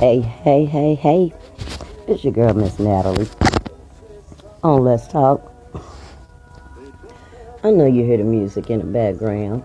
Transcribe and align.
Hey, 0.00 0.20
hey, 0.20 0.64
hey, 0.64 0.94
hey. 0.94 1.32
It's 2.06 2.22
your 2.22 2.32
girl, 2.32 2.54
Miss 2.54 2.78
Natalie. 2.78 3.28
On 4.62 4.84
Let's 4.84 5.08
Talk. 5.08 5.52
I 7.64 7.72
know 7.72 7.84
you 7.84 8.04
hear 8.04 8.16
the 8.16 8.22
music 8.22 8.70
in 8.70 8.78
the 8.78 8.84
background. 8.84 9.64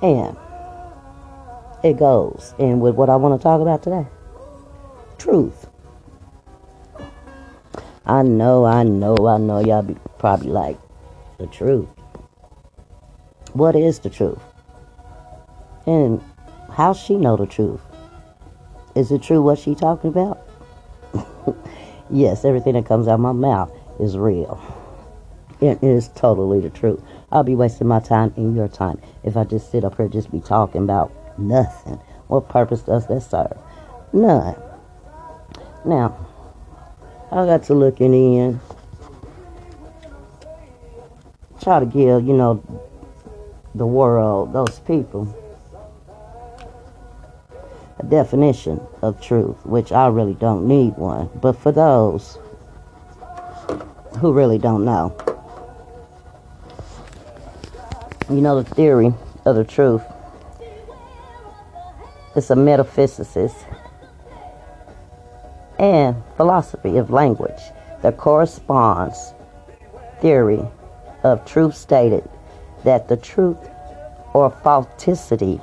And 0.00 0.34
it 1.84 1.98
goes. 1.98 2.54
And 2.58 2.80
with 2.80 2.94
what 2.94 3.10
I 3.10 3.16
want 3.16 3.38
to 3.38 3.42
talk 3.42 3.60
about 3.60 3.82
today 3.82 4.06
truth. 5.18 5.68
I 8.06 8.22
know, 8.22 8.64
I 8.64 8.82
know, 8.82 9.14
I 9.28 9.36
know 9.36 9.60
y'all 9.60 9.82
be 9.82 9.94
probably 10.18 10.48
like, 10.48 10.78
the 11.36 11.46
truth. 11.48 11.88
What 13.52 13.76
is 13.76 13.98
the 13.98 14.08
truth? 14.08 14.40
And 15.86 16.22
how 16.80 16.94
she 16.94 17.14
know 17.14 17.36
the 17.36 17.44
truth? 17.44 17.82
Is 18.94 19.12
it 19.12 19.22
true 19.22 19.42
what 19.42 19.58
she 19.58 19.74
talking 19.74 20.08
about? 20.08 20.40
yes, 22.10 22.42
everything 22.42 22.72
that 22.72 22.86
comes 22.86 23.06
out 23.06 23.16
of 23.16 23.20
my 23.20 23.32
mouth 23.32 23.70
is 24.00 24.16
real. 24.16 24.58
It 25.60 25.82
is 25.82 26.08
totally 26.08 26.58
the 26.60 26.70
truth. 26.70 27.02
I'll 27.30 27.42
be 27.42 27.54
wasting 27.54 27.86
my 27.86 28.00
time 28.00 28.32
and 28.38 28.56
your 28.56 28.66
time 28.66 28.98
if 29.24 29.36
I 29.36 29.44
just 29.44 29.70
sit 29.70 29.84
up 29.84 29.98
here 29.98 30.08
just 30.08 30.32
be 30.32 30.40
talking 30.40 30.82
about 30.82 31.12
nothing. 31.38 32.00
What 32.28 32.48
purpose 32.48 32.80
does 32.80 33.06
that 33.08 33.20
serve? 33.20 33.58
None. 34.14 34.56
Now, 35.84 36.16
I 37.30 37.44
got 37.44 37.62
to 37.64 37.74
looking 37.74 38.14
in, 38.14 38.58
try 41.60 41.78
to 41.78 41.84
give, 41.84 42.26
you 42.26 42.32
know, 42.32 42.64
the 43.74 43.86
world, 43.86 44.54
those 44.54 44.80
people, 44.80 45.36
definition 48.10 48.80
of 49.02 49.20
truth, 49.20 49.64
which 49.64 49.92
I 49.92 50.08
really 50.08 50.34
don't 50.34 50.66
need 50.66 50.96
one. 50.96 51.30
But 51.40 51.52
for 51.52 51.72
those 51.72 52.38
who 54.18 54.32
really 54.32 54.58
don't 54.58 54.84
know, 54.84 55.16
you 58.28 58.40
know, 58.40 58.62
the 58.62 58.74
theory 58.74 59.14
of 59.44 59.56
the 59.56 59.64
truth 59.64 60.02
is 62.36 62.50
a 62.50 62.54
metaphysicist 62.54 63.64
and 65.78 66.22
philosophy 66.36 66.98
of 66.98 67.10
language 67.10 67.60
that 68.02 68.16
correspondence 68.18 69.32
theory 70.20 70.62
of 71.24 71.44
truth 71.46 71.74
stated 71.74 72.28
that 72.84 73.08
the 73.08 73.16
truth 73.16 73.58
or 74.34 74.50
falsity 74.50 75.60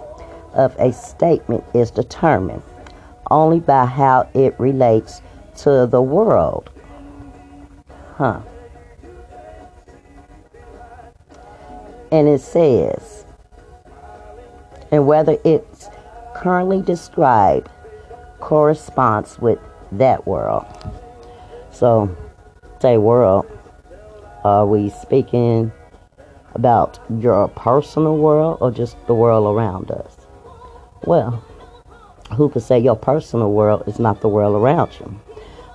of 0.58 0.76
a 0.80 0.92
statement 0.92 1.64
is 1.74 1.92
determined 1.92 2.64
only 3.32 3.60
by 3.60 3.86
how 3.86 4.28
it 4.34 4.60
relates 4.60 5.22
to 5.56 5.86
the 5.86 6.02
world. 6.02 6.70
Huh. 8.16 8.42
And 12.12 12.28
it 12.28 12.42
says, 12.42 13.26
and 14.92 15.06
whether 15.06 15.38
it's 15.44 15.90
currently 16.36 16.82
described 16.82 17.70
corresponds 18.40 19.38
with 19.40 19.60
that 19.92 20.26
world. 20.26 20.66
So, 21.72 22.16
say 22.82 22.98
world, 22.98 23.46
are 24.44 24.66
we 24.66 24.90
speaking 24.90 25.72
about 26.56 27.00
your 27.20 27.50
personal 27.50 28.18
world 28.18 28.58
or 28.62 28.72
just 28.72 28.96
the 29.08 29.14
world 29.14 29.56
around 29.56 29.92
us? 29.92 30.17
Well, 31.06 31.44
who 32.34 32.50
could 32.50 32.64
say 32.64 32.80
your 32.80 32.96
personal 32.96 33.52
world 33.52 33.84
is 33.88 34.00
not 34.00 34.22
the 34.22 34.30
world 34.30 34.56
around 34.56 34.92
you? 35.00 35.20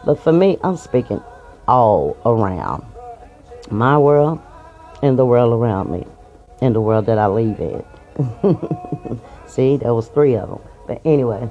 But 0.05 0.19
for 0.19 0.33
me, 0.33 0.59
I'm 0.63 0.77
speaking 0.77 1.23
all 1.69 2.17
around 2.27 2.85
my 3.71 3.97
world 3.97 4.41
and 5.03 5.19
the 5.19 5.25
world 5.25 5.53
around 5.53 5.91
me 5.91 6.07
and 6.61 6.75
the 6.75 6.81
world 6.81 7.07
that 7.07 7.19
I 7.19 7.27
live 7.27 7.61
in. 7.61 9.21
See, 9.47 9.77
there 9.77 9.95
was 9.95 10.09
three 10.09 10.35
of 10.35 10.49
them. 10.49 10.61
But 10.87 11.01
anyway, 11.05 11.49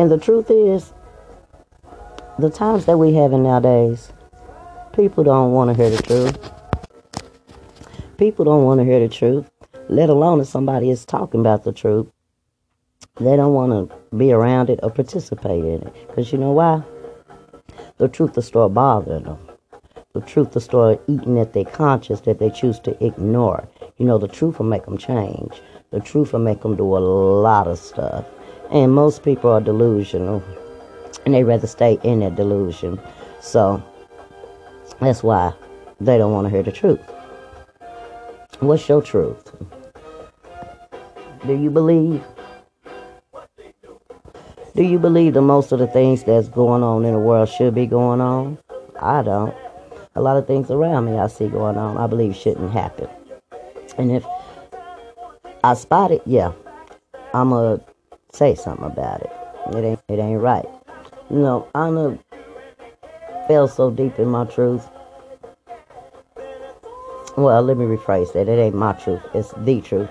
And 0.00 0.10
the 0.10 0.16
truth 0.16 0.50
is, 0.50 0.94
the 2.38 2.48
times 2.48 2.86
that 2.86 2.96
we 2.96 3.12
have 3.16 3.34
in 3.34 3.42
nowadays, 3.42 4.10
people 4.94 5.24
don't 5.24 5.52
want 5.52 5.68
to 5.68 5.74
hear 5.76 5.90
the 5.94 6.02
truth. 6.02 6.49
People 8.20 8.44
don't 8.44 8.64
want 8.64 8.80
to 8.80 8.84
hear 8.84 9.00
the 9.00 9.08
truth, 9.08 9.50
let 9.88 10.10
alone 10.10 10.42
if 10.42 10.46
somebody 10.46 10.90
is 10.90 11.06
talking 11.06 11.40
about 11.40 11.64
the 11.64 11.72
truth. 11.72 12.06
They 13.18 13.34
don't 13.34 13.54
want 13.54 13.88
to 13.88 13.96
be 14.14 14.30
around 14.30 14.68
it 14.68 14.78
or 14.82 14.90
participate 14.90 15.64
in 15.64 15.80
it. 15.80 16.06
Because 16.06 16.30
you 16.30 16.36
know 16.36 16.50
why? 16.50 16.82
The 17.96 18.08
truth 18.08 18.36
will 18.36 18.42
start 18.42 18.74
bothering 18.74 19.22
them. 19.22 19.38
The 20.12 20.20
truth 20.20 20.52
will 20.52 20.60
start 20.60 21.00
eating 21.08 21.38
at 21.38 21.54
their 21.54 21.64
conscience 21.64 22.20
that 22.20 22.38
they 22.38 22.50
choose 22.50 22.78
to 22.80 23.02
ignore. 23.02 23.66
You 23.96 24.04
know, 24.04 24.18
the 24.18 24.28
truth 24.28 24.58
will 24.58 24.66
make 24.66 24.84
them 24.84 24.98
change. 24.98 25.62
The 25.90 26.00
truth 26.00 26.34
will 26.34 26.40
make 26.40 26.60
them 26.60 26.76
do 26.76 26.94
a 26.94 27.00
lot 27.00 27.68
of 27.68 27.78
stuff. 27.78 28.26
And 28.70 28.92
most 28.92 29.22
people 29.22 29.50
are 29.50 29.62
delusional. 29.62 30.42
And 31.24 31.32
they 31.32 31.42
rather 31.42 31.66
stay 31.66 31.98
in 32.02 32.20
that 32.20 32.36
delusion. 32.36 33.00
So 33.40 33.82
that's 35.00 35.22
why 35.22 35.54
they 36.02 36.18
don't 36.18 36.34
want 36.34 36.48
to 36.48 36.50
hear 36.50 36.62
the 36.62 36.70
truth. 36.70 37.00
What's 38.60 38.86
your 38.90 39.00
truth? 39.00 39.52
Do 41.46 41.54
you 41.54 41.70
believe? 41.70 42.22
Do 44.76 44.82
you 44.82 44.98
believe 44.98 45.32
that 45.32 45.40
most 45.40 45.72
of 45.72 45.78
the 45.78 45.86
things 45.86 46.24
that's 46.24 46.48
going 46.48 46.82
on 46.82 47.06
in 47.06 47.14
the 47.14 47.18
world 47.18 47.48
should 47.48 47.74
be 47.74 47.86
going 47.86 48.20
on? 48.20 48.58
I 49.00 49.22
don't. 49.22 49.54
A 50.14 50.20
lot 50.20 50.36
of 50.36 50.46
things 50.46 50.70
around 50.70 51.06
me 51.06 51.18
I 51.18 51.28
see 51.28 51.48
going 51.48 51.78
on 51.78 51.96
I 51.96 52.06
believe 52.06 52.36
shouldn't 52.36 52.70
happen. 52.70 53.08
And 53.96 54.12
if 54.12 54.26
I 55.64 55.72
spot 55.72 56.10
it, 56.10 56.20
yeah, 56.26 56.52
I'm 57.32 57.48
going 57.48 57.78
to 57.78 57.84
say 58.30 58.54
something 58.54 58.84
about 58.84 59.22
it. 59.22 59.32
It 59.74 59.84
ain't 59.84 60.00
it 60.08 60.18
ain't 60.18 60.40
right. 60.42 60.68
You 61.30 61.38
know, 61.38 61.66
I 61.74 61.88
know 61.88 62.18
fell 63.48 63.68
so 63.68 63.90
deep 63.90 64.18
in 64.18 64.28
my 64.28 64.44
truth. 64.44 64.86
Well, 67.40 67.62
let 67.62 67.78
me 67.78 67.86
rephrase 67.86 68.34
that. 68.34 68.48
It 68.48 68.58
ain't 68.58 68.74
my 68.74 68.92
truth. 68.92 69.22
It's 69.32 69.54
the 69.56 69.80
truth. 69.80 70.10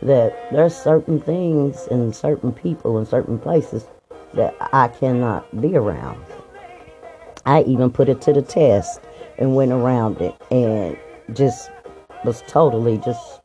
That 0.00 0.34
there's 0.50 0.74
certain 0.74 1.20
things 1.20 1.86
and 1.90 2.16
certain 2.16 2.52
people 2.52 2.98
in 2.98 3.04
certain 3.04 3.38
places 3.38 3.86
that 4.32 4.56
I 4.72 4.88
cannot 4.88 5.60
be 5.60 5.76
around. 5.76 6.24
I 7.44 7.64
even 7.64 7.90
put 7.90 8.08
it 8.08 8.22
to 8.22 8.32
the 8.32 8.40
test 8.40 8.98
and 9.36 9.54
went 9.54 9.72
around 9.72 10.22
it 10.22 10.34
and 10.50 10.96
just 11.34 11.70
was 12.24 12.42
totally 12.48 12.96
just 12.96 13.42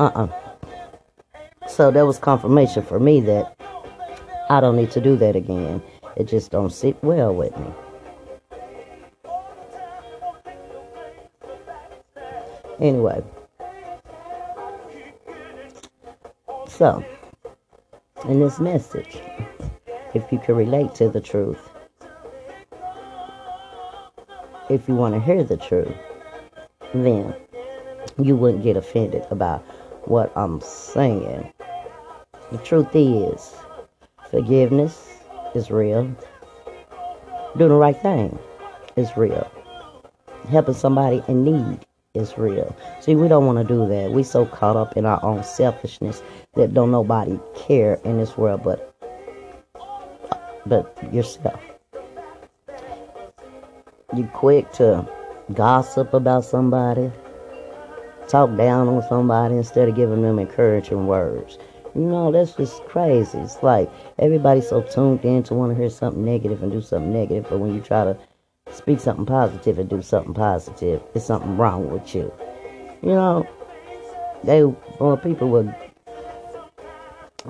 uh-uh. 0.00 0.26
So 1.68 1.92
that 1.92 2.04
was 2.04 2.18
confirmation 2.18 2.82
for 2.82 2.98
me 2.98 3.20
that 3.20 3.56
I 4.50 4.58
don't 4.58 4.74
need 4.74 4.90
to 4.90 5.00
do 5.00 5.14
that 5.18 5.36
again. 5.36 5.80
It 6.16 6.24
just 6.24 6.50
don't 6.50 6.72
sit 6.72 7.00
well 7.04 7.32
with 7.32 7.56
me. 7.56 7.66
Anyway. 12.80 13.22
So, 16.68 17.04
in 18.28 18.40
this 18.40 18.58
message, 18.58 19.20
if 20.14 20.30
you 20.32 20.38
can 20.38 20.56
relate 20.56 20.94
to 20.96 21.08
the 21.08 21.20
truth, 21.20 21.60
if 24.70 24.88
you 24.88 24.94
want 24.94 25.14
to 25.14 25.20
hear 25.20 25.44
the 25.44 25.56
truth, 25.56 25.94
then 26.92 27.34
you 28.18 28.36
wouldn't 28.36 28.62
get 28.62 28.76
offended 28.76 29.24
about 29.30 29.62
what 30.06 30.32
I'm 30.36 30.60
saying. 30.60 31.52
The 32.50 32.58
truth 32.58 32.88
is, 32.94 33.54
Forgiveness 34.34 35.20
is 35.54 35.70
real. 35.70 36.12
Doing 37.56 37.68
the 37.68 37.76
right 37.76 37.96
thing 37.96 38.36
is 38.96 39.16
real. 39.16 39.48
Helping 40.48 40.74
somebody 40.74 41.22
in 41.28 41.44
need 41.44 41.86
is 42.14 42.38
real. 42.38 42.74
See, 43.00 43.16
we 43.16 43.28
don't 43.28 43.44
want 43.44 43.58
to 43.58 43.64
do 43.64 43.86
that. 43.88 44.12
We 44.12 44.22
so 44.22 44.46
caught 44.46 44.76
up 44.76 44.96
in 44.96 45.04
our 45.04 45.22
own 45.24 45.42
selfishness 45.42 46.22
that 46.54 46.72
don't 46.72 46.90
nobody 46.90 47.38
care 47.56 47.94
in 48.04 48.18
this 48.18 48.36
world 48.36 48.62
but 48.62 48.94
but 50.66 50.96
yourself. 51.12 51.60
You 54.16 54.24
quick 54.32 54.70
to 54.74 55.06
gossip 55.52 56.14
about 56.14 56.44
somebody, 56.44 57.10
talk 58.28 58.56
down 58.56 58.88
on 58.88 59.02
somebody 59.08 59.56
instead 59.56 59.88
of 59.88 59.96
giving 59.96 60.22
them 60.22 60.38
encouraging 60.38 61.06
words. 61.06 61.58
You 61.94 62.02
know, 62.02 62.32
that's 62.32 62.52
just 62.52 62.82
crazy. 62.84 63.38
It's 63.38 63.62
like 63.62 63.90
everybody's 64.18 64.68
so 64.68 64.82
tuned 64.82 65.24
in 65.24 65.42
to 65.44 65.54
want 65.54 65.72
to 65.72 65.76
hear 65.76 65.90
something 65.90 66.24
negative 66.24 66.62
and 66.62 66.72
do 66.72 66.80
something 66.80 67.12
negative, 67.12 67.46
but 67.50 67.58
when 67.58 67.74
you 67.74 67.80
try 67.80 68.04
to 68.04 68.16
speak 68.74 69.00
something 69.00 69.26
positive 69.26 69.78
and 69.78 69.88
do 69.88 70.02
something 70.02 70.34
positive. 70.34 71.02
There's 71.12 71.24
something 71.24 71.56
wrong 71.56 71.90
with 71.90 72.14
you. 72.14 72.32
You 73.02 73.10
know, 73.10 73.48
they 74.42 74.62
or 74.62 75.16
people 75.16 75.48
would 75.50 75.74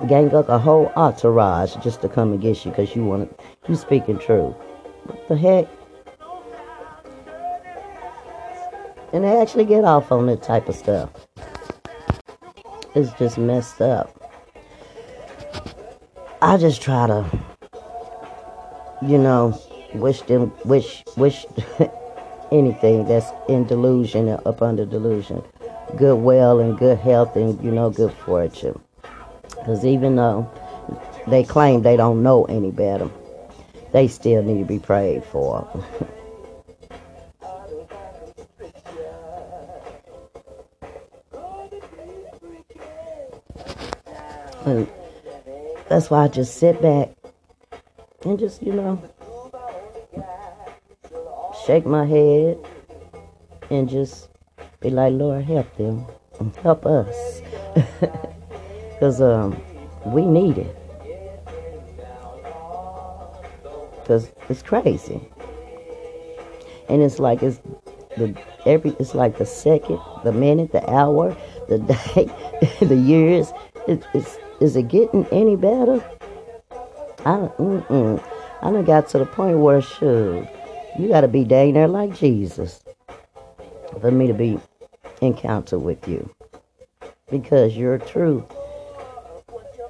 gang 0.07 0.33
up 0.35 0.49
a 0.49 0.59
whole 0.59 0.91
entourage 0.95 1.75
just 1.77 2.01
to 2.01 2.09
come 2.09 2.33
and 2.33 2.41
get 2.41 2.65
you 2.65 2.71
because 2.71 2.95
you 2.95 3.05
want 3.05 3.37
to, 3.37 3.43
you 3.69 3.75
speaking 3.75 4.19
truth. 4.19 4.55
What 5.05 5.27
the 5.29 5.37
heck? 5.37 5.67
And 9.13 9.23
they 9.23 9.39
actually 9.39 9.65
get 9.65 9.85
off 9.85 10.11
on 10.11 10.25
that 10.27 10.43
type 10.43 10.67
of 10.67 10.75
stuff. 10.75 11.09
It's 12.93 13.13
just 13.13 13.37
messed 13.37 13.81
up. 13.81 14.11
I 16.41 16.57
just 16.57 16.81
try 16.81 17.07
to, 17.07 17.25
you 19.01 19.17
know, 19.17 19.57
wish 19.95 20.21
them, 20.23 20.51
wish, 20.65 21.03
wish 21.17 21.45
anything 22.51 23.05
that's 23.05 23.27
in 23.49 23.65
delusion 23.65 24.29
or 24.29 24.47
up 24.47 24.61
under 24.61 24.85
delusion, 24.85 25.43
good 25.97 26.15
well 26.15 26.59
and 26.59 26.77
good 26.77 26.97
health 26.99 27.35
and 27.35 27.61
you 27.63 27.71
know 27.71 27.89
good 27.89 28.13
fortune. 28.13 28.79
Because 29.49 29.85
even 29.85 30.15
though 30.15 30.49
they 31.27 31.43
claim 31.43 31.81
they 31.81 31.97
don't 31.97 32.21
know 32.21 32.45
any 32.45 32.71
better, 32.71 33.09
they 33.91 34.07
still 34.07 34.43
need 34.43 34.59
to 34.59 34.65
be 34.65 34.79
prayed 34.79 35.23
for. 35.23 35.67
that's 45.87 46.09
why 46.09 46.23
I 46.23 46.27
just 46.27 46.57
sit 46.57 46.81
back 46.81 47.11
and 48.23 48.39
just, 48.39 48.63
you 48.63 48.73
know, 48.73 49.01
shake 51.65 51.85
my 51.85 52.05
head 52.05 52.57
and 53.69 53.89
just 53.89 54.29
be 54.79 54.89
like, 54.89 55.13
Lord, 55.13 55.43
help 55.45 55.75
them. 55.77 56.05
Help 56.61 56.85
us. 56.85 57.41
Because 58.95 59.21
um, 59.21 59.61
we 60.05 60.25
need 60.25 60.57
it. 60.57 60.73
Because 63.99 64.31
it's 64.47 64.63
crazy. 64.63 65.19
And 66.87 67.01
it's 67.01 67.19
like 67.19 67.43
it's 67.43 67.59
the 68.15 68.33
every 68.65 68.95
it's 68.99 69.13
like 69.13 69.37
the 69.37 69.45
second, 69.45 69.99
the 70.23 70.31
minute, 70.31 70.71
the 70.71 70.89
hour, 70.89 71.35
the 71.67 71.79
day, 72.15 72.85
the 72.85 72.95
years. 72.95 73.51
It, 73.85 74.01
it's 74.13 74.37
is 74.61 74.77
it 74.77 74.87
getting 74.87 75.25
any 75.25 75.57
better? 75.57 76.01
I 77.25 77.49
mm-mm. 77.59 78.23
I 78.61 78.71
done 78.71 78.85
got 78.85 79.09
to 79.09 79.17
the 79.17 79.25
point 79.25 79.59
where 79.59 79.81
shoot, 79.81 80.47
you 80.97 81.07
got 81.09 81.21
to 81.21 81.27
be 81.27 81.43
dang 81.43 81.73
there 81.73 81.87
like 81.87 82.15
Jesus 82.15 82.83
for 84.01 84.11
me 84.11 84.27
to 84.27 84.33
be 84.33 84.59
encounter 85.21 85.79
with 85.79 86.07
you, 86.07 86.29
because 87.29 87.75
your 87.75 87.97
truth 87.97 88.43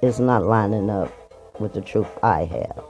is 0.01 0.19
not 0.19 0.43
lining 0.43 0.89
up 0.89 1.11
with 1.59 1.73
the 1.73 1.81
truth 1.81 2.07
I 2.21 2.45
have. 2.45 2.83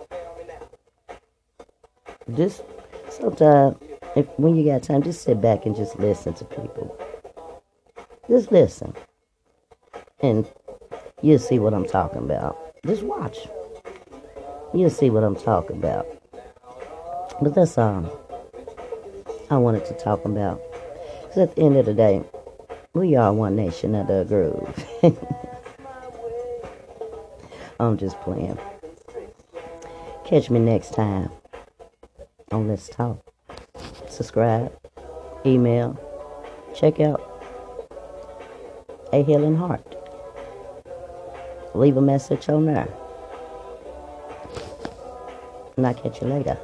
Just 2.35 2.63
sometimes, 3.09 3.77
if 4.15 4.27
when 4.38 4.56
you 4.56 4.65
got 4.65 4.83
time, 4.83 5.03
just 5.03 5.23
sit 5.23 5.39
back 5.41 5.65
and 5.65 5.75
just 5.75 6.00
listen 6.00 6.33
to 6.35 6.45
people. 6.45 6.97
Just 8.27 8.51
listen, 8.51 8.94
and 10.19 10.50
you'll 11.21 11.39
see 11.39 11.59
what 11.59 11.73
I'm 11.73 11.85
talking 11.85 12.23
about. 12.23 12.57
Just 12.85 13.03
watch. 13.03 13.47
You'll 14.73 14.89
see 14.89 15.09
what 15.09 15.23
I'm 15.23 15.35
talking 15.35 15.77
about. 15.77 16.07
But 17.42 17.54
that's 17.54 17.78
all 17.78 18.22
I 19.50 19.58
wanted 19.58 19.86
to 19.86 19.94
talk 19.94 20.24
about. 20.26 20.62
Because 21.22 21.50
at 21.50 21.56
the 21.56 21.64
end 21.64 21.78
of 21.78 21.86
the 21.86 21.94
day, 21.94 22.24
we 22.94 23.16
are 23.16 23.34
one 23.34 23.56
nation 23.56 23.94
under 23.94 24.24
groove. 24.24 24.86
I'm 27.80 27.98
just 27.98 28.20
playing. 28.22 28.58
Catch 30.24 30.50
me 30.50 30.60
next 30.60 30.94
time 30.94 31.30
on 32.52 32.70
Let's 32.70 32.88
Talk. 32.88 33.20
Subscribe, 34.10 34.72
email, 35.46 36.00
check 36.74 37.02
out 37.02 37.22
A 39.12 39.24
Healing 39.24 39.58
Heart. 39.58 39.96
Leave 41.74 41.98
a 41.98 42.02
message 42.02 42.48
on 42.48 42.66
there. 42.66 42.88
And 45.76 45.86
I'll 45.86 45.94
catch 45.94 46.22
you 46.22 46.28
later. 46.30 46.58